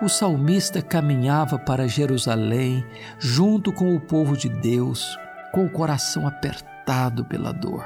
[0.00, 2.84] O salmista caminhava para Jerusalém
[3.18, 5.18] junto com o povo de Deus,
[5.52, 7.84] com o coração apertado pela dor.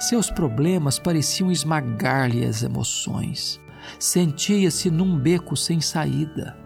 [0.00, 3.60] Seus problemas pareciam esmagar-lhe as emoções.
[4.00, 6.56] Sentia-se num beco sem saída,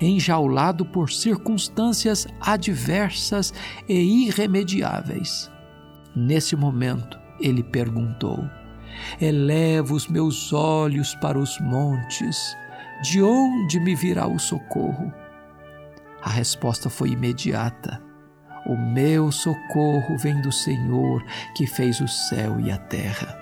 [0.00, 3.54] enjaulado por circunstâncias adversas
[3.88, 5.48] e irremediáveis.
[6.16, 8.44] Nesse momento, ele perguntou:
[9.20, 12.56] Elevo os meus olhos para os montes,
[13.02, 15.12] de onde me virá o socorro?
[16.22, 18.02] A resposta foi imediata.
[18.66, 21.24] O meu socorro vem do Senhor
[21.54, 23.38] que fez o céu e a terra.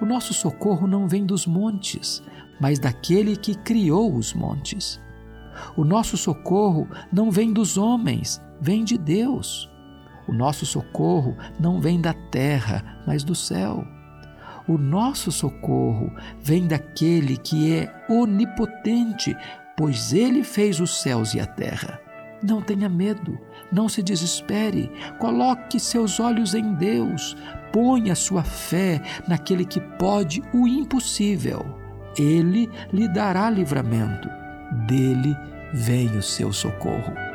[0.00, 2.22] O nosso socorro não vem dos montes,
[2.60, 5.00] mas daquele que criou os montes.
[5.76, 9.70] O nosso socorro não vem dos homens, vem de Deus.
[10.26, 13.86] O nosso socorro não vem da terra, mas do céu.
[14.68, 19.36] O nosso socorro vem daquele que é onipotente,
[19.76, 22.00] pois ele fez os céus e a terra.
[22.42, 23.38] Não tenha medo,
[23.72, 27.36] não se desespere, coloque seus olhos em Deus,
[27.72, 31.64] ponha sua fé naquele que pode o impossível.
[32.18, 34.28] Ele lhe dará livramento,
[34.86, 35.36] dele
[35.72, 37.25] vem o seu socorro.